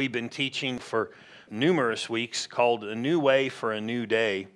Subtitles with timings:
[0.00, 1.10] we've been teaching for
[1.50, 4.46] numerous weeks called A New Way for a New Day.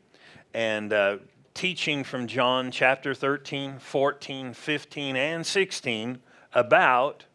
[0.55, 1.19] And uh,
[1.53, 6.19] teaching from John chapter 13, 14, 15, and 16
[6.55, 7.27] about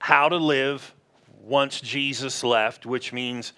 [0.00, 0.94] how to live
[1.42, 3.54] once Jesus left, which means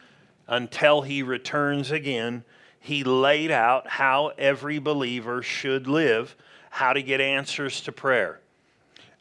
[0.46, 2.44] until he returns again.
[2.78, 6.36] He laid out how every believer should live,
[6.70, 8.38] how to get answers to prayer,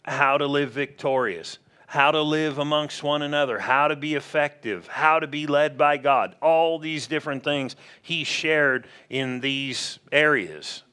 [0.04, 1.57] how to live victorious
[1.89, 5.97] how to live amongst one another, how to be effective, how to be led by
[5.97, 6.36] God.
[6.39, 10.83] All these different things he shared in these areas,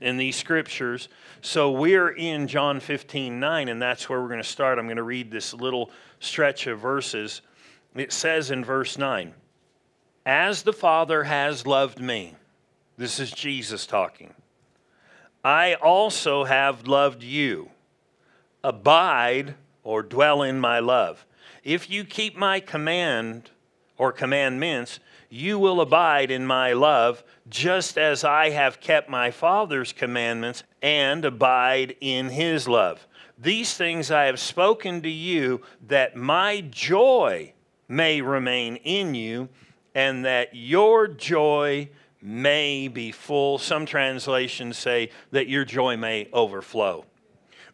[0.00, 1.10] in these scriptures.
[1.42, 4.78] So we're in John 15 9, and that's where we're going to start.
[4.78, 5.90] I'm going to read this little
[6.20, 7.42] stretch of verses.
[7.94, 9.34] It says in verse 9,
[10.24, 12.34] As the Father has loved me,
[12.96, 14.32] this is Jesus talking,
[15.44, 17.68] I also have loved you.
[18.64, 19.54] Abide
[19.86, 21.24] or dwell in my love.
[21.62, 23.50] If you keep my command
[23.96, 24.98] or commandments,
[25.30, 31.24] you will abide in my love, just as I have kept my Father's commandments and
[31.24, 33.06] abide in his love.
[33.38, 37.52] These things I have spoken to you, that my joy
[37.88, 39.48] may remain in you,
[39.94, 41.88] and that your joy
[42.20, 43.58] may be full.
[43.58, 47.04] Some translations say that your joy may overflow.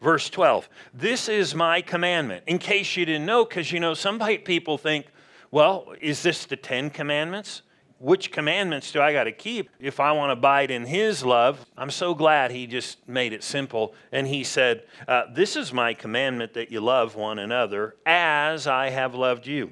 [0.03, 2.43] Verse 12, this is my commandment.
[2.49, 5.07] In case you didn't know, because you know, some people think,
[5.53, 7.63] well, is this the Ten Commandments?
[8.01, 11.65] Which commandments do I got to keep if I want to abide in His love?
[11.79, 13.95] I'm so glad He just made it simple.
[14.11, 18.91] And He said, uh, This is my commandment that you love one another as I
[18.91, 19.71] have loved you.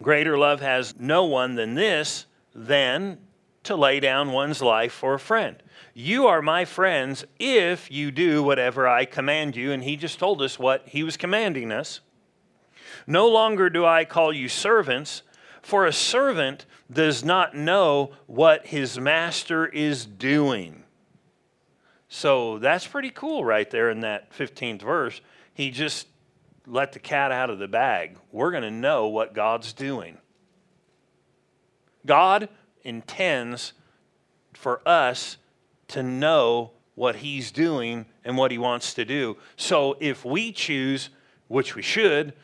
[0.00, 3.18] Greater love has no one than this, than
[3.64, 5.62] to lay down one's life for a friend.
[5.94, 9.72] You are my friends if you do whatever I command you.
[9.72, 12.00] And he just told us what he was commanding us.
[13.06, 15.22] No longer do I call you servants,
[15.60, 20.84] for a servant does not know what his master is doing.
[22.08, 25.20] So that's pretty cool right there in that 15th verse.
[25.54, 26.08] He just
[26.66, 28.18] let the cat out of the bag.
[28.30, 30.18] We're going to know what God's doing.
[32.04, 32.48] God
[32.82, 33.72] intends
[34.52, 35.38] for us
[35.92, 39.36] to know what He's doing and what He wants to do.
[39.56, 41.10] So if we choose,
[41.48, 42.34] which we should,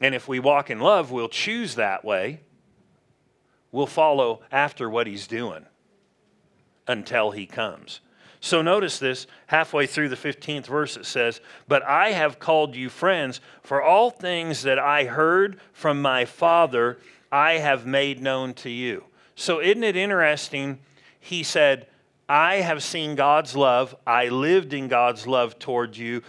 [0.00, 2.40] and if we walk in love, we'll choose that way.
[3.72, 5.66] We'll follow after what He's doing
[6.86, 8.00] until He comes.
[8.40, 12.88] So notice this halfway through the 15th verse it says, But I have called you
[12.88, 16.98] friends, for all things that I heard from my Father
[17.30, 19.04] I have made known to you.
[19.34, 20.78] So isn't it interesting?
[21.20, 21.86] He said,
[22.28, 23.96] I have seen God's love.
[24.06, 26.22] I lived in God's love toward you.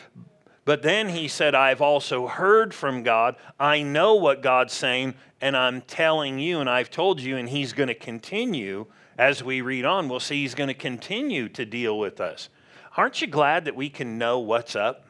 [0.64, 3.36] But then he said, I've also heard from God.
[3.60, 7.74] I know what God's saying, and I'm telling you, and I've told you, and he's
[7.74, 8.86] going to continue
[9.18, 10.08] as we read on.
[10.08, 12.50] We'll see he's going to continue to deal with us.
[12.96, 15.06] Aren't you glad that we can know what's up,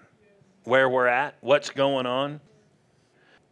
[0.63, 2.41] where we're at, what's going on?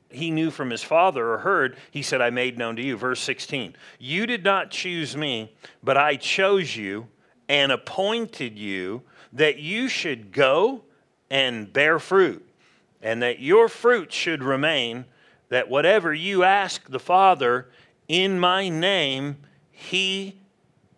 [0.09, 2.95] he knew from his father or heard, he said, I made known to you.
[2.95, 7.07] Verse 16, you did not choose me, but I chose you
[7.49, 9.03] and appointed you
[9.33, 10.83] that you should go
[11.29, 12.47] and bear fruit,
[13.01, 15.05] and that your fruit should remain,
[15.49, 17.67] that whatever you ask the Father
[18.07, 19.37] in my name,
[19.71, 20.35] he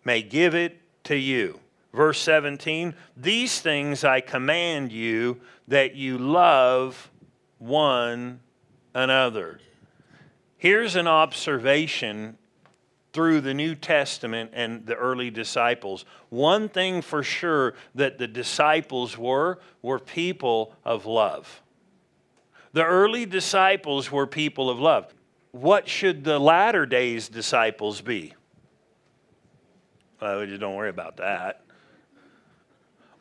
[0.04, 1.58] may give it to you.
[1.92, 7.10] Verse 17, these things I command you that you love
[7.58, 8.40] one
[8.94, 9.60] another.
[10.56, 12.36] Here's an observation
[13.12, 16.04] through the New Testament and the early disciples.
[16.28, 21.62] One thing for sure that the disciples were were people of love.
[22.72, 25.12] The early disciples were people of love.
[25.50, 28.34] What should the latter days disciples be?
[30.20, 31.62] Well, we just don't worry about that.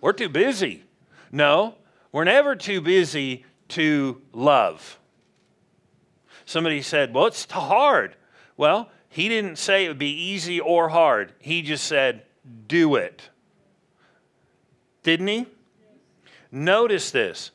[0.01, 0.83] We're too busy.
[1.31, 1.75] No,
[2.11, 4.99] we're never too busy to love.
[6.45, 8.15] Somebody said, Well, it's too hard.
[8.57, 11.33] Well, he didn't say it would be easy or hard.
[11.39, 12.23] He just said,
[12.67, 13.29] do it.
[15.03, 15.45] Didn't he?
[16.51, 17.51] Notice this.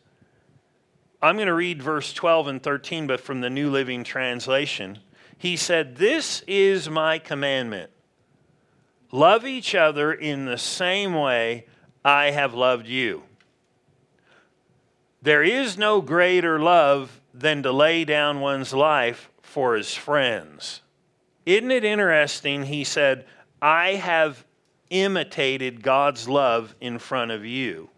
[1.23, 4.99] I'm going to read verse 12 and 13, but from the New Living Translation.
[5.39, 7.91] He said, This is my commandment
[9.11, 11.67] love each other in the same way
[12.05, 13.23] I have loved you.
[15.23, 20.83] There is no greater love than to lay down one's life for his friends.
[21.47, 22.65] Isn't it interesting?
[22.65, 23.27] He said,
[23.61, 24.45] I have
[24.91, 27.91] imitated God's love in front of you.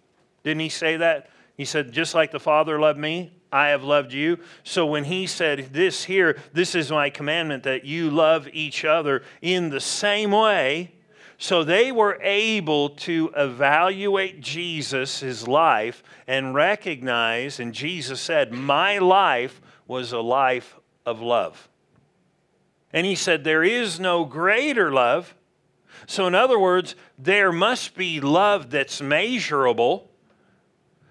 [0.43, 1.31] Didn't he say that?
[1.57, 4.39] He said, just like the Father loved me, I have loved you.
[4.65, 9.23] So when he said this here, this is my commandment that you love each other
[9.41, 10.93] in the same way.
[11.39, 18.99] So they were able to evaluate Jesus, his life, and recognize, and Jesus said, My
[18.99, 21.69] life was a life of love.
[22.97, 25.35] And he said, There is no greater love.
[26.07, 30.11] So, in other words, there must be love that's measurable.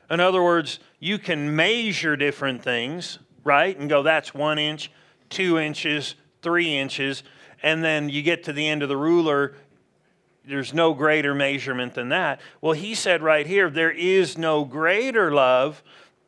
[0.09, 3.77] In other words, you can measure different things, right?
[3.77, 4.91] And go, that's one inch,
[5.29, 7.21] two inches, three inches.
[7.61, 9.53] And then you get to the end of the ruler,
[10.43, 12.41] there's no greater measurement than that.
[12.61, 15.83] Well, he said right here, there is no greater love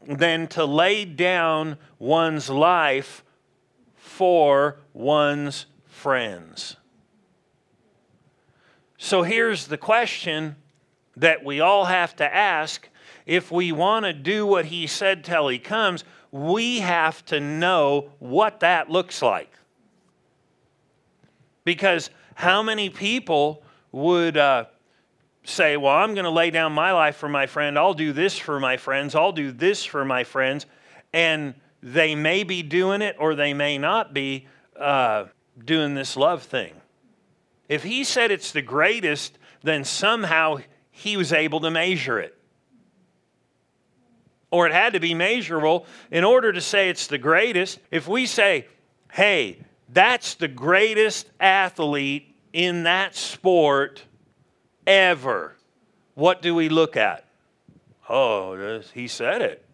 [0.06, 3.24] than to lay down one's life
[3.96, 6.76] for one's friends.
[8.98, 10.56] So here's the question
[11.16, 12.90] that we all have to ask
[13.26, 18.10] if we want to do what he said till he comes, we have to know
[18.20, 19.52] what that looks like.
[21.64, 24.66] Because how many people would uh,
[25.44, 27.78] say, Well, I'm going to lay down my life for my friend.
[27.78, 29.14] I'll do this for my friends.
[29.14, 30.66] I'll do this for my friends.
[31.14, 31.54] And
[31.84, 34.48] they may be doing it or they may not be
[34.80, 35.26] uh,
[35.64, 36.74] doing this love thing.
[37.68, 40.58] If he said it's the greatest, then somehow
[40.92, 42.38] he was able to measure it
[44.52, 47.80] or it had to be measurable in order to say it's the greatest.
[47.92, 48.68] If we say,
[49.12, 49.60] hey,
[49.90, 54.04] that's the greatest athlete in that sport
[54.86, 55.56] ever,
[56.16, 57.26] what do we look at?
[58.10, 59.66] Oh, he said it.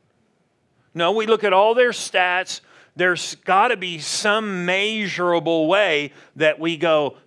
[0.95, 2.61] No, we look at all their stats.
[2.95, 7.17] There's got to be some measurable way that we go,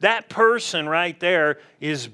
[0.00, 2.10] that person right there is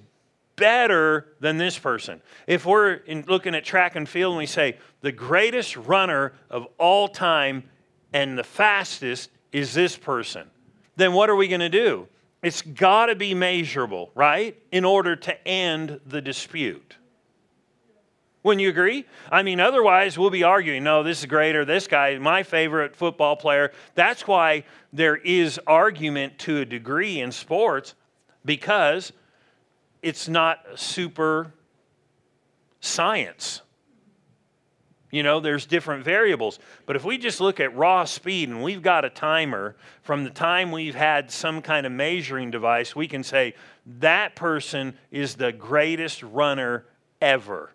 [0.56, 2.20] better than this person.
[2.46, 7.08] If we're looking at track and field and we say the greatest runner of all
[7.08, 7.64] time
[8.12, 10.48] and the fastest is this person,
[10.96, 12.06] then what are we going to do?
[12.42, 14.56] It's got to be measurable, right?
[14.70, 16.96] In order to end the dispute.
[18.42, 19.06] Wouldn't you agree?
[19.30, 23.36] I mean, otherwise, we'll be arguing, no, this is greater, this guy, my favorite football
[23.36, 23.70] player.
[23.94, 27.94] That's why there is argument to a degree in sports
[28.44, 29.12] because
[30.02, 31.52] it's not super
[32.80, 33.62] science.
[35.12, 36.58] You know, there's different variables.
[36.86, 40.30] But if we just look at raw speed and we've got a timer from the
[40.30, 43.54] time we've had some kind of measuring device, we can say
[44.00, 46.86] that person is the greatest runner
[47.20, 47.70] ever.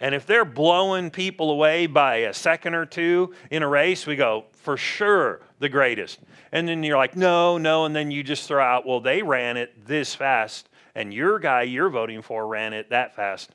[0.00, 4.14] And if they're blowing people away by a second or two in a race, we
[4.16, 6.20] go, for sure, the greatest.
[6.52, 7.84] And then you're like, no, no.
[7.84, 10.68] And then you just throw out, well, they ran it this fast
[10.98, 13.54] and your guy you're voting for ran it that fast.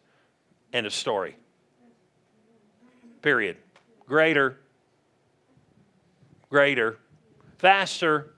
[0.71, 1.35] End of story.
[3.21, 3.57] Period.
[4.07, 4.57] Greater.
[6.49, 6.97] Greater.
[7.57, 8.33] Faster.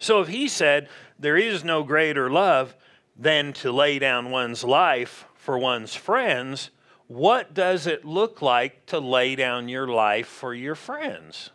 [0.00, 2.74] So if he said there is no greater love
[3.16, 6.70] than to lay down one's life for one's friends,
[7.08, 11.50] what does it look like to lay down your life for your friends?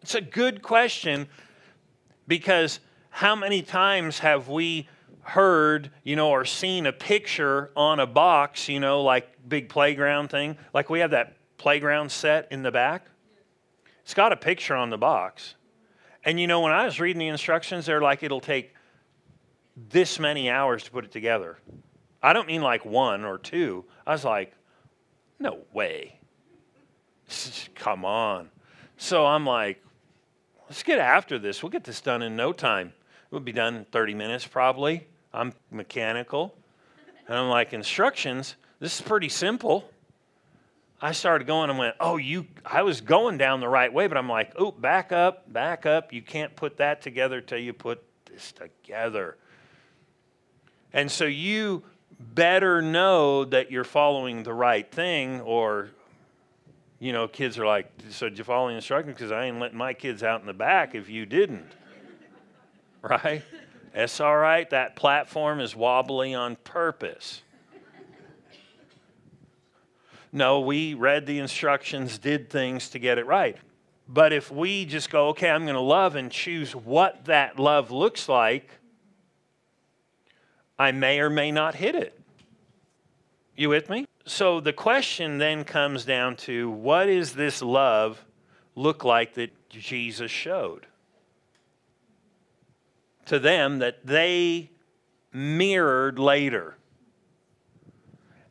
[0.00, 1.28] It's a good question
[2.26, 2.80] because
[3.10, 4.88] how many times have we
[5.20, 10.28] heard, you know, or seen a picture on a box, you know, like big playground
[10.28, 10.56] thing?
[10.72, 13.06] Like we have that playground set in the back.
[14.02, 15.54] It's got a picture on the box.
[16.24, 18.71] And you know, when I was reading the instructions, they're like, it'll take
[19.76, 21.58] this many hours to put it together.
[22.22, 23.84] I don't mean like one or two.
[24.06, 24.52] I was like,
[25.38, 26.18] no way.
[27.74, 28.48] Come on.
[28.96, 29.82] So I'm like,
[30.68, 31.62] let's get after this.
[31.62, 32.92] We'll get this done in no time.
[33.30, 35.06] We'll be done in 30 minutes probably.
[35.32, 36.54] I'm mechanical.
[37.26, 39.88] And I'm like, instructions, this is pretty simple.
[41.00, 44.16] I started going and went, oh, you, I was going down the right way, but
[44.16, 46.12] I'm like, oh, back up, back up.
[46.12, 49.36] You can't put that together till you put this together.
[50.92, 51.82] And so you
[52.18, 55.90] better know that you're following the right thing or
[57.02, 59.16] you know, kids are like, so did you follow the instructions?
[59.16, 61.66] Because I ain't letting my kids out in the back if you didn't.
[63.02, 63.42] right?
[63.92, 64.70] That's all right.
[64.70, 67.42] That platform is wobbly on purpose.
[70.30, 73.56] No, we read the instructions, did things to get it right.
[74.08, 77.90] But if we just go, okay, I'm going to love and choose what that love
[77.90, 78.70] looks like,
[80.82, 82.18] I may or may not hit it.
[83.56, 84.04] You with me?
[84.26, 88.24] So the question then comes down to what is this love
[88.74, 90.88] look like that Jesus showed?
[93.26, 94.72] To them that they
[95.32, 96.76] mirrored later.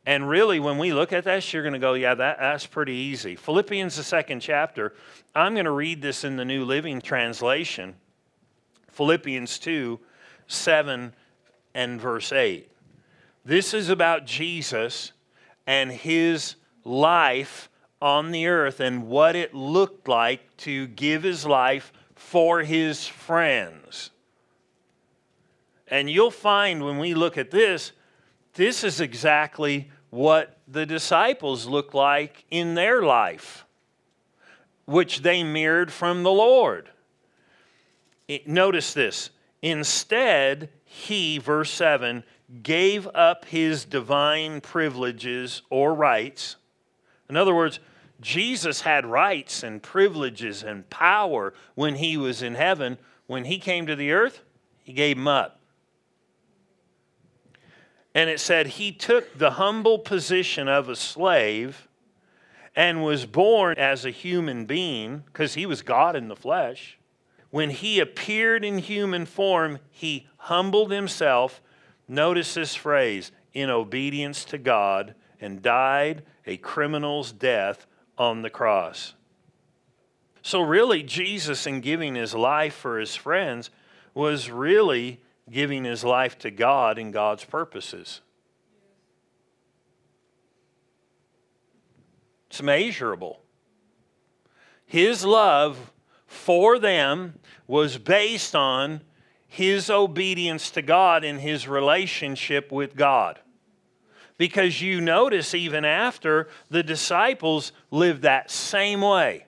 [0.06, 2.94] And really, when we look at this, you're going to go, yeah, that, that's pretty
[2.94, 3.36] easy.
[3.36, 4.94] Philippians, the second chapter,
[5.36, 7.96] I'm going to read this in the New Living Translation.
[8.88, 10.00] Philippians 2
[10.48, 11.14] 7
[11.74, 12.70] and verse 8.
[13.44, 15.12] This is about Jesus
[15.66, 17.70] and his life
[18.02, 24.12] on the earth and what it looked like to give his life for his friends.
[25.88, 27.92] And you'll find when we look at this,
[28.54, 33.66] this is exactly what the disciples looked like in their life,
[34.86, 36.90] which they mirrored from the Lord.
[38.46, 39.30] Notice this.
[39.62, 42.26] Instead, he, verse 7,
[42.64, 46.58] gave up his divine privileges or rights.
[47.30, 47.80] In other words,
[48.20, 52.98] Jesus had rights and privileges and power when he was in heaven.
[53.26, 54.42] When he came to the earth,
[54.84, 55.62] he gave them up.
[58.14, 61.88] And it said he took the humble position of a slave
[62.76, 66.98] and was born as a human being because he was God in the flesh.
[67.50, 71.62] When he appeared in human form, he humbled himself.
[72.08, 77.86] Notice this phrase in obedience to God and died a criminal's death
[78.18, 79.14] on the cross.
[80.42, 83.70] So, really, Jesus, in giving his life for his friends,
[84.16, 88.22] was really giving his life to God and God's purposes.
[92.50, 93.42] It's measurable.
[94.86, 95.92] His love
[96.26, 97.36] for them
[97.68, 99.02] was based on
[99.52, 103.38] his obedience to God and his relationship with God.
[104.38, 109.46] Because you notice, even after the disciples lived that same way.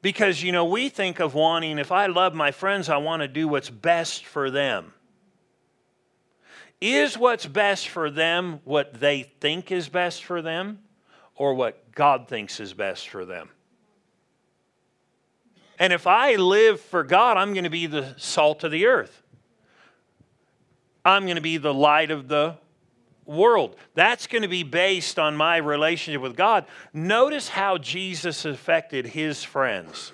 [0.00, 3.28] Because, you know, we think of wanting, if I love my friends, I want to
[3.28, 4.94] do what's best for them.
[6.80, 10.78] Is what's best for them what they think is best for them,
[11.36, 13.50] or what God thinks is best for them?
[15.82, 19.20] And if I live for God, I'm going to be the salt of the earth.
[21.04, 22.54] I'm going to be the light of the
[23.26, 23.74] world.
[23.94, 26.66] That's going to be based on my relationship with God.
[26.92, 30.12] Notice how Jesus affected his friends.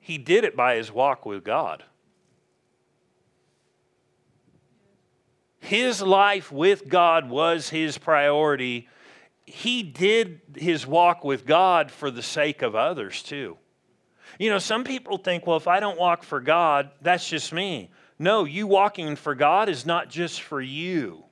[0.00, 1.84] He did it by his walk with God.
[5.60, 8.88] His life with God was his priority.
[9.46, 13.58] He did his walk with God for the sake of others, too.
[14.38, 17.90] You know, some people think, well, if I don't walk for God, that's just me.
[18.18, 21.24] No, you walking for God is not just for you.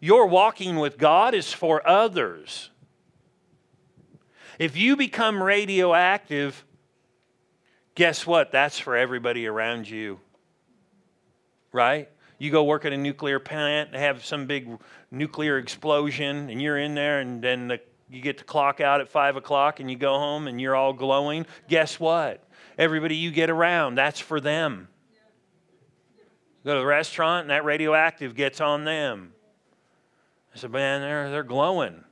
[0.00, 2.70] Your walking with God is for others.
[4.58, 6.64] If you become radioactive,
[7.94, 8.52] guess what?
[8.52, 10.20] That's for everybody around you.
[11.72, 12.10] Right?
[12.42, 14.68] You go work at a nuclear plant, have some big
[15.12, 17.80] nuclear explosion, and you're in there, and then the
[18.10, 20.92] you get the clock out at five o'clock and you go home and you're all
[20.92, 21.46] glowing.
[21.68, 22.42] Guess what?
[22.76, 24.88] Everybody you get around, that's for them.
[26.64, 29.34] go to the restaurant and that radioactive gets on them.
[30.52, 32.02] I said, man, they're, they're glowing.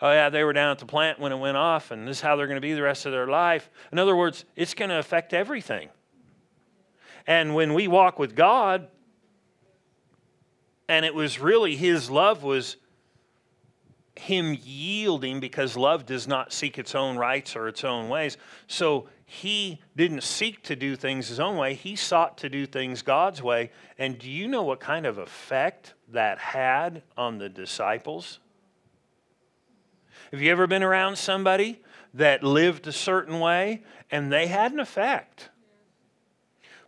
[0.00, 2.20] Oh, yeah, they were down at the plant when it went off, and this is
[2.22, 3.70] how they're going to be the rest of their life.
[3.92, 5.90] In other words, it's going to affect everything.
[7.24, 8.88] And when we walk with God,
[10.88, 12.76] and it was really His love was
[14.16, 18.36] him yielding because love does not seek its own rights or its own ways.
[18.66, 23.02] So he didn't seek to do things his own way, he sought to do things
[23.02, 23.70] God's way.
[23.98, 28.40] And do you know what kind of effect that had on the disciples?
[30.30, 31.80] Have you ever been around somebody
[32.14, 35.50] that lived a certain way and they had an effect?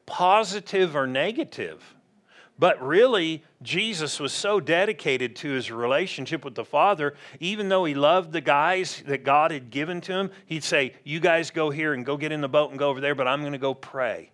[0.06, 1.94] Positive or negative?
[2.58, 7.94] But really, Jesus was so dedicated to his relationship with the Father, even though he
[7.94, 11.92] loved the guys that God had given to him, he'd say, You guys go here
[11.92, 13.74] and go get in the boat and go over there, but I'm going to go
[13.74, 14.30] pray.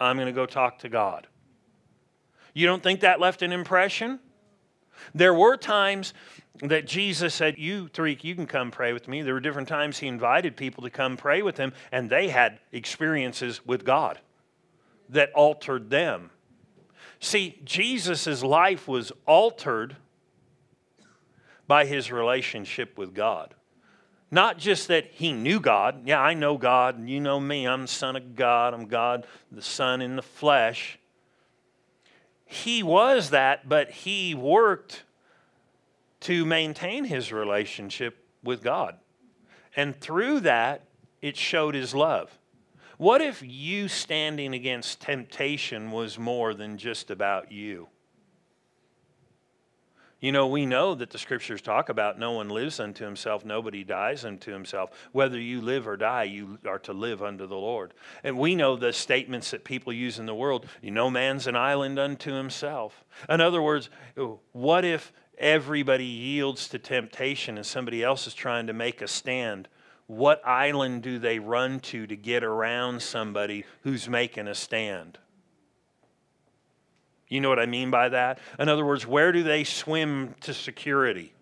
[0.00, 1.26] I'm going to go talk to God.
[2.54, 4.20] You don't think that left an impression?
[5.14, 6.14] There were times
[6.60, 9.20] that Jesus said, You three, you can come pray with me.
[9.20, 12.58] There were different times he invited people to come pray with him, and they had
[12.72, 14.18] experiences with God
[15.10, 16.30] that altered them
[17.24, 19.96] See, Jesus' life was altered
[21.66, 23.54] by his relationship with God.
[24.30, 26.02] Not just that he knew God.
[26.04, 27.66] Yeah, I know God, and you know me.
[27.66, 28.74] I'm the Son of God.
[28.74, 30.98] I'm God, the Son in the flesh.
[32.44, 35.04] He was that, but he worked
[36.20, 38.98] to maintain his relationship with God.
[39.74, 40.82] And through that,
[41.22, 42.38] it showed his love.
[42.98, 47.88] What if you standing against temptation was more than just about you?
[50.24, 53.84] You know, we know that the scriptures talk about no one lives unto himself, nobody
[53.84, 54.90] dies unto himself.
[55.12, 57.92] Whether you live or die, you are to live unto the Lord.
[58.22, 61.56] And we know the statements that people use in the world you know, man's an
[61.56, 63.04] island unto himself.
[63.28, 63.90] In other words,
[64.52, 69.68] what if everybody yields to temptation and somebody else is trying to make a stand?
[70.14, 75.18] What island do they run to to get around somebody who's making a stand?
[77.28, 78.38] You know what I mean by that?
[78.60, 81.32] In other words, where do they swim to security?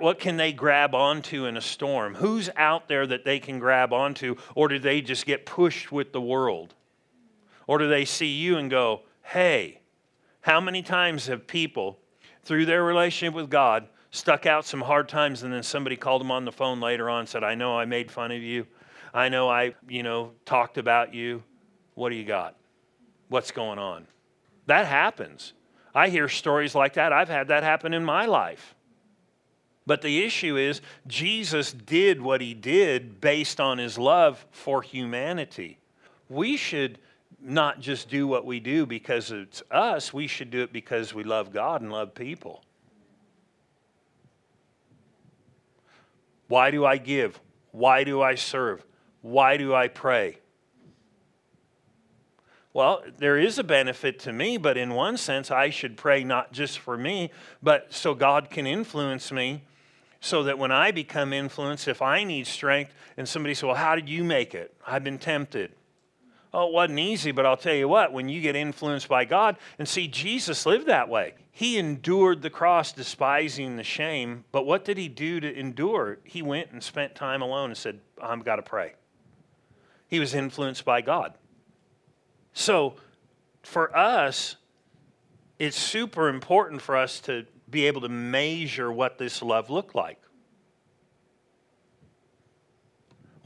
[0.00, 2.16] What can they grab onto in a storm?
[2.16, 4.34] Who's out there that they can grab onto?
[4.56, 6.74] Or do they just get pushed with the world?
[7.68, 9.82] Or do they see you and go, hey,
[10.40, 12.00] how many times have people,
[12.42, 16.30] through their relationship with God, stuck out some hard times and then somebody called them
[16.30, 18.66] on the phone later on said, I know I made fun of you.
[19.14, 21.42] I know I, you know, talked about you.
[21.94, 22.56] What do you got?
[23.28, 24.06] what's going on.
[24.66, 25.52] That happens.
[25.94, 27.12] I hear stories like that.
[27.12, 28.74] I've had that happen in my life.
[29.86, 35.78] But the issue is, Jesus did what he did based on his love for humanity.
[36.28, 36.98] We should
[37.40, 41.22] not just do what we do because it's us, we should do it because we
[41.22, 42.64] love God and love people.
[46.48, 47.40] Why do I give?
[47.72, 48.84] Why do I serve?
[49.22, 50.38] Why do I pray?
[52.72, 56.52] Well, there is a benefit to me, but in one sense, I should pray not
[56.52, 57.30] just for me,
[57.62, 59.62] but so God can influence me
[60.20, 63.94] so that when I become influenced, if I need strength, and somebody says, Well, how
[63.94, 64.74] did you make it?
[64.86, 65.72] I've been tempted.
[66.56, 69.58] Oh, it wasn't easy, but I'll tell you what, when you get influenced by God,
[69.78, 71.34] and see, Jesus lived that way.
[71.52, 76.16] He endured the cross, despising the shame, but what did he do to endure?
[76.24, 78.94] He went and spent time alone and said, I've got to pray.
[80.08, 81.34] He was influenced by God.
[82.54, 82.94] So
[83.62, 84.56] for us,
[85.58, 90.22] it's super important for us to be able to measure what this love looked like.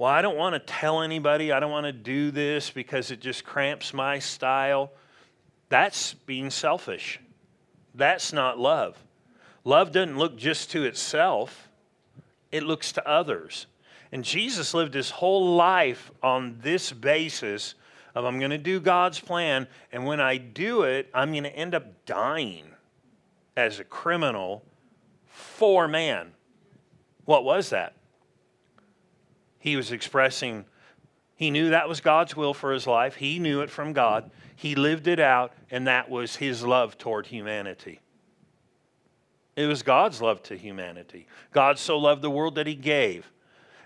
[0.00, 3.20] Well, I don't want to tell anybody, I don't want to do this because it
[3.20, 4.92] just cramps my style.
[5.68, 7.20] That's being selfish.
[7.94, 8.96] That's not love.
[9.62, 11.68] Love doesn't look just to itself,
[12.50, 13.66] it looks to others.
[14.10, 17.74] And Jesus lived his whole life on this basis
[18.14, 21.54] of I'm going to do God's plan, and when I do it, I'm going to
[21.54, 22.64] end up dying
[23.54, 24.64] as a criminal
[25.26, 26.32] for man.
[27.26, 27.96] What was that?
[29.60, 30.64] He was expressing,
[31.36, 33.14] he knew that was God's will for his life.
[33.14, 34.30] He knew it from God.
[34.56, 38.00] He lived it out, and that was his love toward humanity.
[39.56, 41.26] It was God's love to humanity.
[41.52, 43.30] God so loved the world that he gave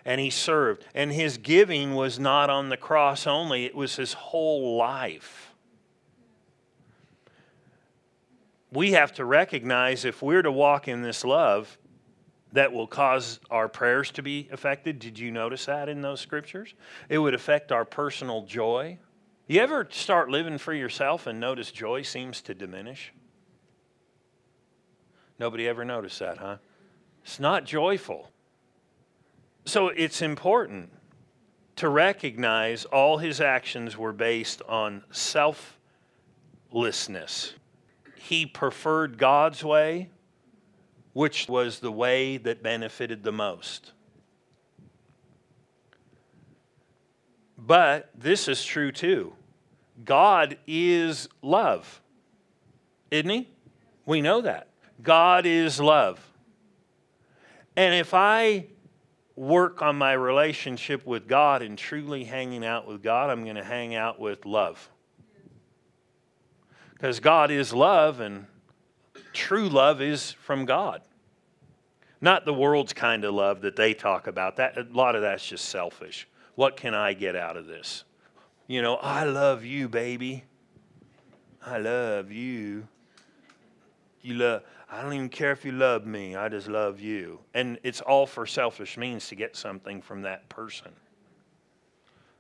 [0.05, 0.85] and he served.
[0.95, 5.55] And his giving was not on the cross only, it was his whole life.
[8.71, 11.79] We have to recognize if we're to walk in this love,
[12.55, 15.01] that will cause our prayers to be affected.
[15.01, 16.73] Did you notice that in those scriptures?
[17.09, 18.99] It would affect our personal joy.
[19.49, 23.13] You ever start living for yourself and notice joy seems to diminish?
[25.39, 26.59] Nobody ever noticed that, huh?
[27.25, 28.31] It's not joyful.
[29.65, 30.91] So it's important
[31.77, 37.55] to recognize all his actions were based on selflessness.
[38.15, 40.11] He preferred God's way,
[41.15, 43.93] which was the way that benefited the most.
[47.57, 49.33] But this is true too.
[50.05, 52.03] God is love,
[53.11, 53.49] isn't he?
[54.05, 54.69] We know that.
[55.03, 56.21] God is love.
[57.77, 58.67] And if I
[59.37, 63.65] work on my relationship with God and truly hanging out with God, I'm going to
[63.65, 64.91] hang out with love.
[66.93, 68.47] Because God is love and
[69.35, 71.03] true love is from God.
[72.21, 74.57] Not the world's kind of love that they talk about.
[74.57, 76.27] That a lot of that's just selfish.
[76.55, 78.05] What can I get out of this?
[78.67, 80.45] You know, I love you, baby.
[81.67, 82.89] I love you.
[84.23, 87.41] You love I don't even care if you love me, I just love you.
[87.53, 90.93] And it's all for selfish means to get something from that person.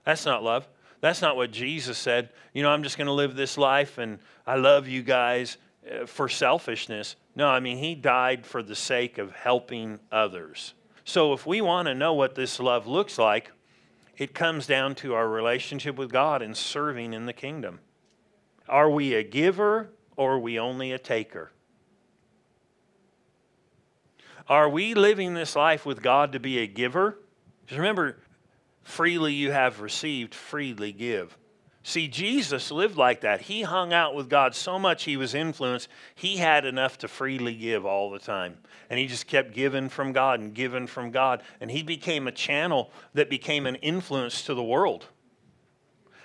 [0.04, 0.68] That's not love.
[1.00, 2.30] That's not what Jesus said.
[2.52, 6.06] You know, I'm just going to live this life and I love you guys Uh,
[6.06, 7.16] for selfishness.
[7.34, 10.74] No, I mean, he died for the sake of helping others.
[11.04, 13.50] So if we want to know what this love looks like,
[14.16, 17.80] it comes down to our relationship with God and serving in the kingdom.
[18.68, 21.50] Are we a giver or are we only a taker?
[24.48, 27.18] Are we living this life with God to be a giver?
[27.62, 28.18] Because remember,
[28.84, 31.36] Freely you have received, freely give.
[31.86, 33.42] See, Jesus lived like that.
[33.42, 37.54] He hung out with God so much he was influenced, he had enough to freely
[37.54, 38.56] give all the time.
[38.88, 41.42] And he just kept giving from God and giving from God.
[41.60, 45.08] And he became a channel that became an influence to the world.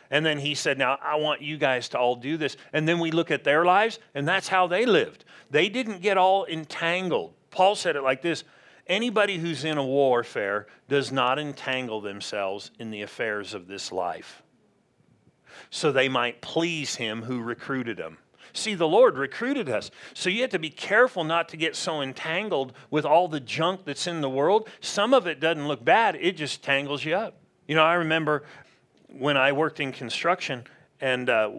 [0.09, 2.55] And then he said, Now I want you guys to all do this.
[2.71, 5.25] And then we look at their lives, and that's how they lived.
[5.51, 7.33] They didn't get all entangled.
[7.51, 8.45] Paul said it like this
[8.87, 14.41] Anybody who's in a warfare does not entangle themselves in the affairs of this life
[15.69, 18.17] so they might please him who recruited them.
[18.53, 19.91] See, the Lord recruited us.
[20.13, 23.85] So you have to be careful not to get so entangled with all the junk
[23.85, 24.69] that's in the world.
[24.81, 27.35] Some of it doesn't look bad, it just tangles you up.
[27.67, 28.43] You know, I remember
[29.07, 30.63] when I worked in construction,
[31.01, 31.51] and uh,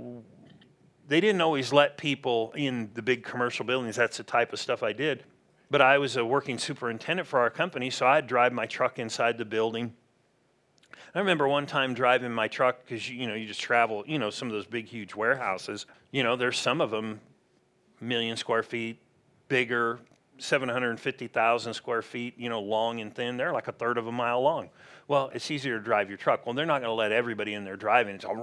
[1.07, 3.97] they didn't always let people in the big commercial buildings.
[3.97, 5.25] That's the type of stuff I did.
[5.71, 9.39] But I was a working superintendent for our company, so I'd drive my truck inside
[9.39, 9.95] the building
[11.15, 14.31] I remember one time driving my truck because you know you just travel, you know,
[14.31, 15.87] some of those big, huge warehouses.
[16.13, 17.21] You know, there's some of them
[18.01, 18.99] million square feet,
[19.49, 19.99] bigger,
[20.39, 23.37] 750,000 square feet, you know, long and thin.
[23.37, 24.71] They're like a third of a mile long.
[25.11, 26.47] Well, it's easier to drive your truck.
[26.47, 28.15] Well, they're not going to let everybody in there driving.
[28.15, 28.37] It's all,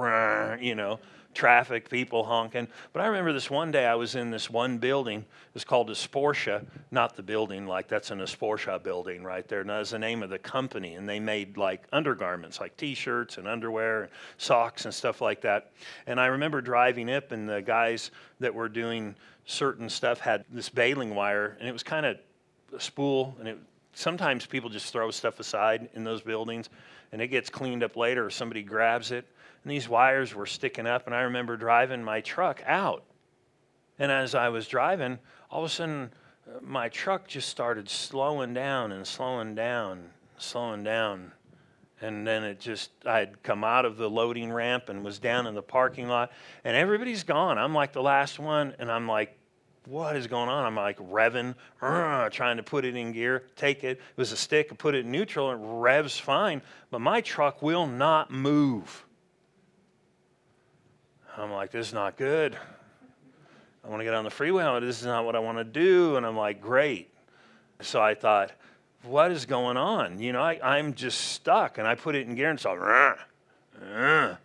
[0.59, 0.99] you know
[1.33, 2.67] traffic, people honking.
[2.91, 5.23] But I remember this one day I was in this one building.
[5.55, 9.61] It's called Esportia, not the building like that's an Esportia building right there.
[9.61, 10.95] And that's the name of the company.
[10.95, 15.71] And they made like undergarments, like t-shirts and underwear and socks and stuff like that.
[16.07, 20.67] And I remember driving up and the guys that were doing certain stuff had this
[20.69, 22.17] baling wire and it was kind of
[22.75, 23.59] a spool and it
[23.97, 26.69] sometimes people just throw stuff aside in those buildings
[27.11, 29.25] and it gets cleaned up later or somebody grabs it
[29.67, 33.03] and these wires were sticking up, and I remember driving my truck out.
[33.99, 35.19] And as I was driving,
[35.51, 36.09] all of a sudden,
[36.47, 40.05] uh, my truck just started slowing down and slowing down,
[40.37, 41.33] slowing down.
[41.99, 45.53] And then it just, I'd come out of the loading ramp and was down in
[45.53, 46.31] the parking lot,
[46.63, 47.57] and everybody's gone.
[47.57, 49.37] I'm like the last one, and I'm like,
[49.87, 50.65] what is going on?
[50.65, 53.97] I'm like revving, uh, trying to put it in gear, take it.
[53.97, 57.61] It was a stick, put it in neutral, and it revs fine, but my truck
[57.61, 59.05] will not move.
[61.37, 62.57] I'm like, this is not good.
[63.85, 64.79] I want to get on the freeway.
[64.81, 66.17] This is not what I want to do.
[66.17, 67.13] And I'm like, great.
[67.79, 68.51] So I thought,
[69.03, 70.19] what is going on?
[70.19, 71.77] You know, I, am just stuck.
[71.77, 74.35] And I put it in gear and uh,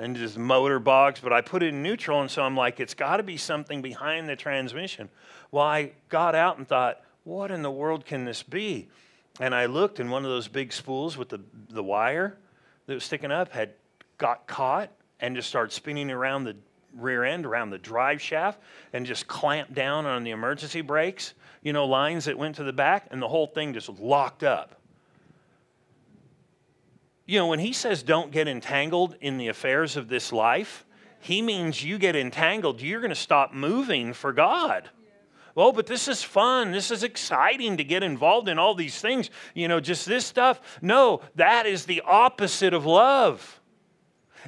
[0.00, 2.20] and just motor bogs, but I put it in neutral.
[2.20, 5.10] And so I'm like, it's got to be something behind the transmission.
[5.50, 8.88] Well, I got out and thought, what in the world can this be?
[9.38, 12.38] And I looked, and one of those big spools with the, the wire
[12.86, 13.74] that was sticking up had
[14.18, 16.56] got caught and just started spinning around the
[16.94, 18.58] rear end, around the drive shaft,
[18.92, 22.72] and just clamped down on the emergency brakes, you know, lines that went to the
[22.72, 24.79] back, and the whole thing just locked up.
[27.30, 30.84] You know, when he says don't get entangled in the affairs of this life,
[31.20, 34.90] he means you get entangled, you're going to stop moving for God.
[35.54, 36.72] Well, but this is fun.
[36.72, 39.30] This is exciting to get involved in all these things.
[39.54, 40.60] You know, just this stuff.
[40.82, 43.60] No, that is the opposite of love.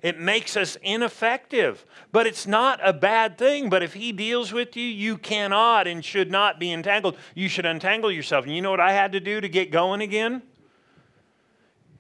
[0.02, 1.86] It makes us ineffective.
[2.10, 3.70] But it's not a bad thing.
[3.70, 7.16] But if He deals with you, you cannot and should not be entangled.
[7.36, 8.44] You should untangle yourself.
[8.44, 10.42] And you know what I had to do to get going again?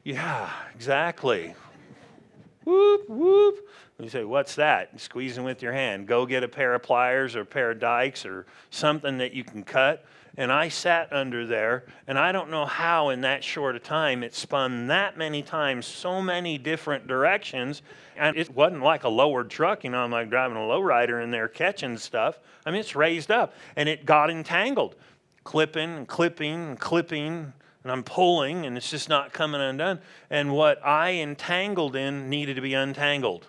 [0.04, 1.54] Yeah, exactly.
[2.64, 3.68] whoop, whoop.
[3.98, 5.00] You say, what's that?
[5.00, 6.08] Squeezing with your hand.
[6.08, 9.44] Go get a pair of pliers or a pair of dikes or something that you
[9.44, 10.04] can cut
[10.36, 14.22] and I sat under there, and I don't know how in that short a time
[14.22, 17.82] it spun that many times, so many different directions.
[18.16, 21.30] And it wasn't like a lowered truck, you know, I'm like driving a lowrider in
[21.30, 22.38] there catching stuff.
[22.64, 24.96] I mean, it's raised up, and it got entangled,
[25.44, 30.00] clipping and clipping and clipping, and I'm pulling, and it's just not coming undone.
[30.30, 33.48] And what I entangled in needed to be untangled.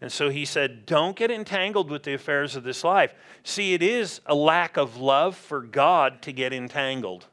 [0.00, 3.14] And so he said, Don't get entangled with the affairs of this life.
[3.44, 7.26] See, it is a lack of love for God to get entangled.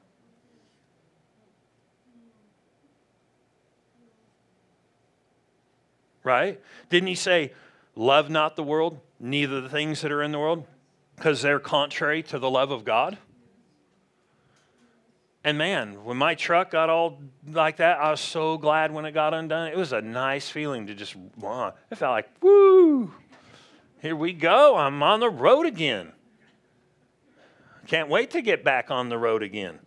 [6.24, 6.62] Right?
[6.90, 7.54] Didn't he say,
[7.96, 10.66] Love not the world, neither the things that are in the world,
[11.16, 13.18] because they're contrary to the love of God?
[15.44, 17.20] And man, when my truck got all
[17.52, 19.68] like that, I was so glad when it got undone.
[19.68, 21.74] It was a nice feeling to just, wow.
[21.92, 23.14] It felt like, woo,
[24.02, 24.78] here we go.
[24.78, 26.14] I'm on the road again.
[27.88, 29.80] Can't wait to get back on the road again.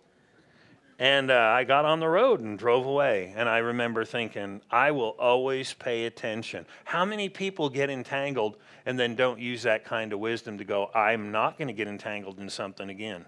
[0.99, 3.33] And uh, I got on the road and drove away.
[3.37, 6.67] And I remember thinking, I will always pay attention.
[6.85, 10.91] How many people get entangled and then don't use that kind of wisdom to go,
[10.95, 13.27] I'm not going to get entangled in something again?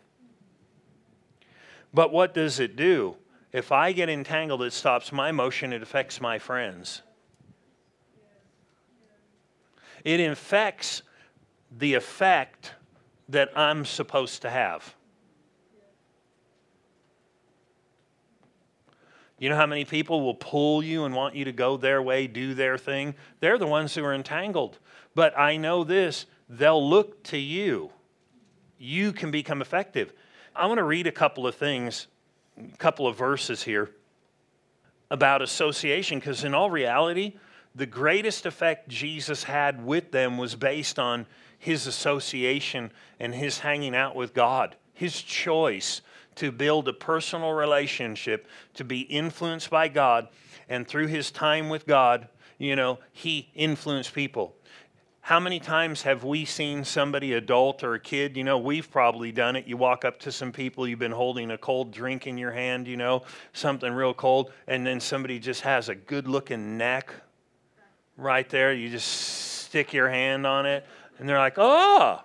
[1.92, 3.16] But what does it do?
[3.53, 7.03] if I get entangled, it stops my motion, it affects my friends.
[10.05, 11.03] It infects
[11.77, 12.74] the effect
[13.29, 14.94] that I'm supposed to have.
[19.38, 22.27] You know how many people will pull you and want you to go their way,
[22.27, 23.14] do their thing?
[23.40, 24.79] They're the ones who are entangled.
[25.14, 27.90] But I know this they'll look to you.
[28.79, 30.12] You can become effective.
[30.59, 32.09] I want to read a couple of things,
[32.59, 33.90] a couple of verses here
[35.09, 37.35] about association, because in all reality,
[37.77, 41.27] the greatest effect Jesus had with them was based on
[41.61, 42.90] his association
[43.21, 46.01] and his hanging out with God, his choice
[46.35, 50.27] to build a personal relationship, to be influenced by God,
[50.68, 52.27] and through his time with God,
[52.59, 54.57] you know, he influenced people.
[55.29, 58.35] How many times have we seen somebody, adult or a kid?
[58.35, 59.67] You know, we've probably done it.
[59.67, 62.88] You walk up to some people, you've been holding a cold drink in your hand,
[62.88, 67.12] you know, something real cold, and then somebody just has a good looking neck
[68.17, 68.73] right there.
[68.73, 69.07] You just
[69.67, 70.87] stick your hand on it,
[71.19, 72.23] and they're like, oh.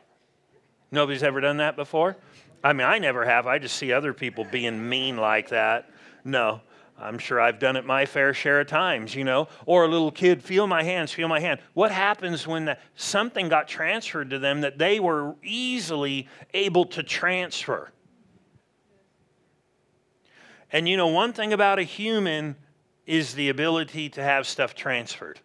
[0.90, 2.16] Nobody's ever done that before?
[2.64, 3.48] I mean, I never have.
[3.48, 5.90] I just see other people being mean like that.
[6.24, 6.62] No,
[7.04, 9.50] I'm sure I've done it my fair share of times, you know.
[9.66, 11.60] Or a little kid, feel my hands, feel my hand.
[11.74, 17.04] What happens when the, something got transferred to them that they were easily able to
[17.04, 17.92] transfer?
[20.72, 22.56] And you know, one thing about a human
[23.06, 25.40] is the ability to have stuff transferred.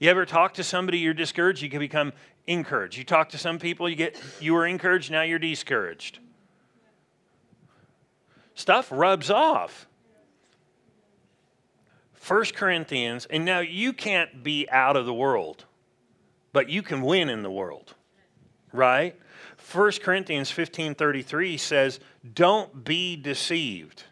[0.00, 2.12] You ever talk to somebody you're discouraged, you can become
[2.46, 2.98] encouraged.
[2.98, 6.18] You talk to some people, you get you were encouraged, now you're discouraged.
[8.60, 9.86] Stuff rubs off.
[12.12, 15.64] First Corinthians, and now you can't be out of the world,
[16.52, 17.94] but you can win in the world.
[18.70, 19.18] Right?
[19.72, 22.00] 1 Corinthians 15:33 says,
[22.34, 24.04] "Don't be deceived.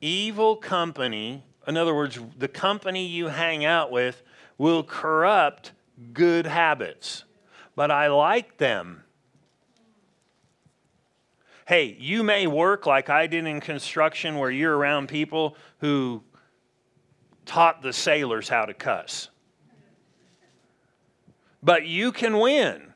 [0.00, 4.24] Evil company, in other words, the company you hang out with
[4.58, 5.70] will corrupt
[6.12, 7.22] good habits."
[7.76, 9.04] but I like them.
[11.66, 16.22] Hey, you may work like I did in construction where you're around people who
[17.44, 19.28] taught the sailors how to cuss.
[21.62, 22.92] But you can win.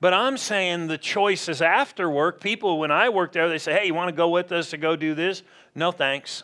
[0.00, 2.40] But I'm saying the choice is after work.
[2.40, 4.78] People, when I work there, they say, hey, you want to go with us to
[4.78, 5.42] go do this?
[5.74, 6.42] No, thanks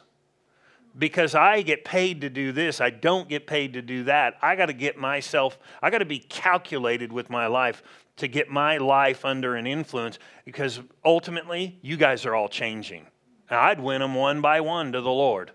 [0.98, 2.80] because I get paid to do this.
[2.80, 4.35] I don't get paid to do that.
[4.42, 7.82] I got to get myself, I got to be calculated with my life
[8.16, 13.07] to get my life under an influence because ultimately you guys are all changing.
[13.51, 15.53] Now, I'd win them one by one to the Lord.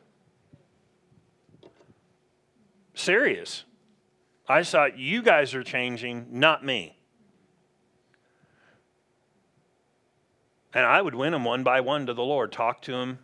[2.93, 3.63] Serious.
[4.47, 6.97] I thought you guys are changing, not me.
[10.73, 13.19] And I would win them one by one to the Lord, talk to them,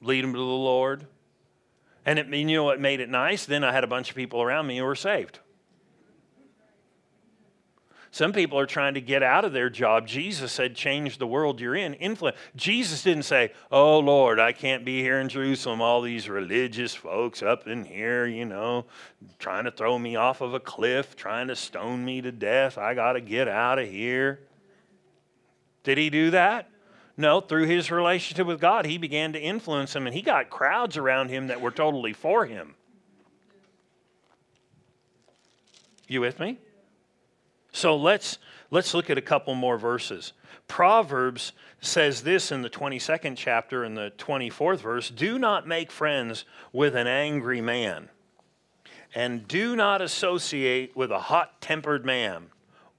[0.00, 1.06] lead them to the Lord.
[2.06, 3.44] And it, you know what made it nice?
[3.44, 5.40] Then I had a bunch of people around me who were saved.
[8.18, 10.08] Some people are trying to get out of their job.
[10.08, 11.94] Jesus said, change the world you're in.
[11.94, 12.36] Influence.
[12.56, 15.80] Jesus didn't say, oh, Lord, I can't be here in Jerusalem.
[15.80, 18.86] All these religious folks up in here, you know,
[19.38, 22.76] trying to throw me off of a cliff, trying to stone me to death.
[22.76, 24.40] I got to get out of here.
[25.84, 26.68] Did he do that?
[27.16, 30.96] No, through his relationship with God, he began to influence him, and he got crowds
[30.96, 32.74] around him that were totally for him.
[36.08, 36.58] You with me?
[37.72, 38.38] So let's
[38.70, 40.32] let's look at a couple more verses.
[40.66, 46.44] Proverbs says this in the 22nd chapter in the 24th verse, do not make friends
[46.72, 48.10] with an angry man
[49.14, 52.46] and do not associate with a hot-tempered man,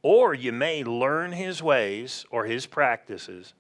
[0.01, 3.53] or you may learn his ways or his practices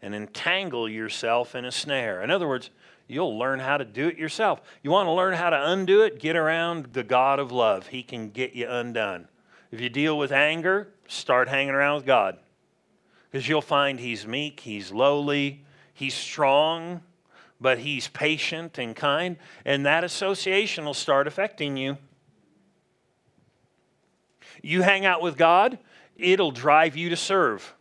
[0.00, 2.22] and entangle yourself in a snare.
[2.22, 2.70] In other words,
[3.08, 4.60] you'll learn how to do it yourself.
[4.82, 6.20] You want to learn how to undo it?
[6.20, 7.88] Get around the God of love.
[7.88, 9.26] He can get you undone.
[9.70, 12.38] If you deal with anger, start hanging around with God.
[13.30, 17.02] Because you'll find He's meek, He's lowly, He's strong,
[17.60, 19.36] but He's patient and kind.
[19.64, 21.98] And that association will start affecting you.
[24.62, 25.78] You hang out with God,
[26.16, 27.74] it'll drive you to serve.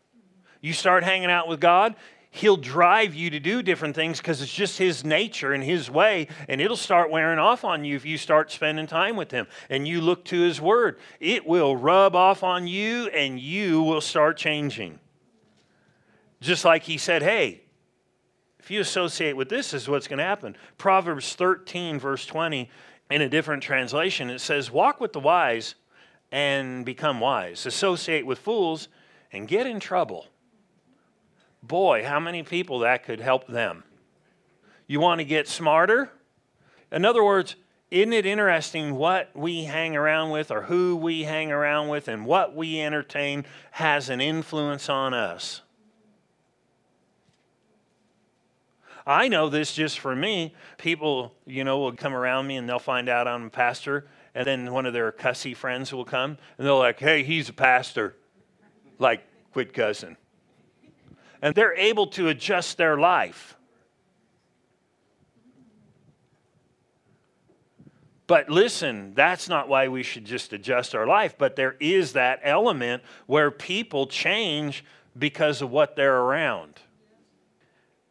[0.62, 1.96] You start hanging out with God,
[2.36, 6.28] He'll drive you to do different things because it's just His nature and His way,
[6.50, 9.88] and it'll start wearing off on you if you start spending time with Him and
[9.88, 11.00] you look to His Word.
[11.22, 15.00] It will rub off on you and you will start changing.
[16.42, 17.62] Just like He said, hey,
[18.60, 20.58] if you associate with this, this is what's going to happen.
[20.78, 22.70] Proverbs 13, verse 20,
[23.12, 25.76] in a different translation, it says, Walk with the wise
[26.34, 28.90] and become wise, associate with fools
[29.32, 30.28] and get in trouble.
[31.68, 33.84] Boy, how many people that could help them.
[34.88, 36.12] You want to get smarter?
[36.92, 37.56] In other words,
[37.92, 42.26] isn't it interesting what we hang around with or who we hang around with and
[42.26, 45.62] what we entertain has an influence on us?
[49.08, 50.56] I know this just for me.
[50.78, 54.48] People, you know, will come around me and they'll find out I'm a pastor, and
[54.48, 58.16] then one of their cussy friends will come and they're like, hey, he's a pastor.
[58.98, 59.22] Like,
[59.54, 60.18] quit cussing.
[61.46, 63.56] And they're able to adjust their life.
[68.26, 71.38] But listen, that's not why we should just adjust our life.
[71.38, 74.84] But there is that element where people change
[75.16, 76.80] because of what they're around.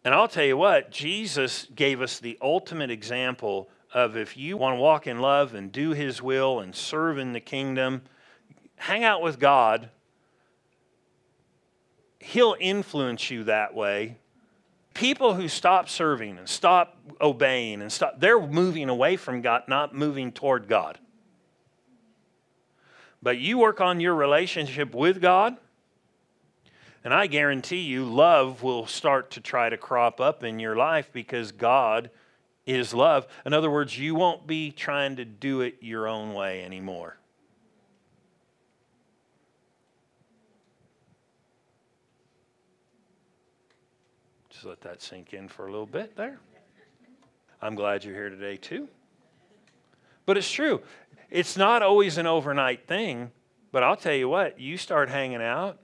[0.05, 4.77] And I'll tell you what, Jesus gave us the ultimate example of if you want
[4.77, 8.03] to walk in love and do his will and serve in the kingdom,
[8.77, 9.91] hang out with God.
[12.25, 14.17] He'll influence you that way
[14.95, 19.95] people who stop serving and stop obeying and stop, they're moving away from God, not
[19.95, 20.99] moving toward God.
[23.21, 25.57] But you work on your relationship with God,
[27.03, 31.11] and I guarantee you, love will start to try to crop up in your life
[31.13, 32.11] because God
[32.65, 33.27] is love.
[33.45, 37.19] In other words, you won't be trying to do it your own way anymore.
[44.65, 46.39] Just let that sink in for a little bit there.
[47.61, 48.89] I'm glad you're here today, too.
[50.25, 50.81] But it's true.
[51.31, 53.31] It's not always an overnight thing,
[53.73, 55.79] but I'll tell you what, you start hanging out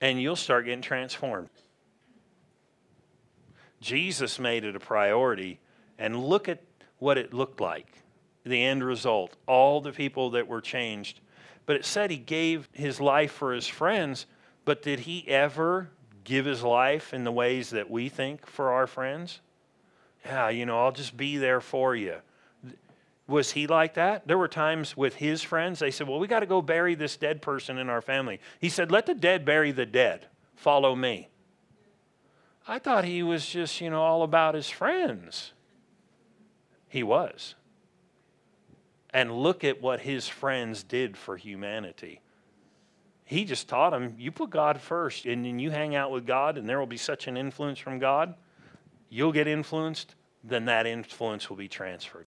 [0.00, 1.50] and you'll start getting transformed.
[3.82, 5.60] Jesus made it a priority,
[5.98, 6.62] and look at
[7.00, 7.98] what it looked like
[8.46, 11.20] the end result, all the people that were changed.
[11.66, 14.24] But it said he gave his life for his friends,
[14.64, 15.90] but did he ever
[16.24, 19.40] give his life in the ways that we think for our friends?
[20.24, 22.16] Yeah, you know, I'll just be there for you.
[23.26, 24.26] Was he like that?
[24.26, 27.16] There were times with his friends, they said, Well, we got to go bury this
[27.16, 28.40] dead person in our family.
[28.58, 30.26] He said, Let the dead bury the dead.
[30.56, 31.28] Follow me.
[32.66, 35.52] I thought he was just, you know, all about his friends.
[36.88, 37.54] He was.
[39.10, 42.20] And look at what his friends did for humanity
[43.24, 46.58] he just taught them you put God first and then you hang out with God
[46.58, 48.34] and there will be such an influence from God.
[49.08, 52.22] You'll get influenced, then that influence will be transferred.